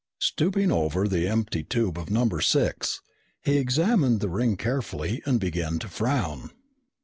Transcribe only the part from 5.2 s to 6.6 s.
and began to frown.